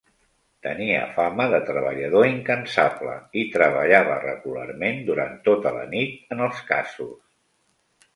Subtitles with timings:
[0.67, 7.13] Tenia fama de treballador incansable, i treballava regularment durant tota la nit en els casos.